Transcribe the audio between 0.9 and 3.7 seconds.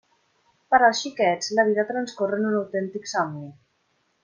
xiquets la vida transcorre en un autèntic somni.